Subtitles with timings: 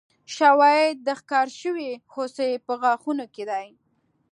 [0.35, 3.67] شواهد د ښکار شوې هوسۍ په غاښونو کې دي.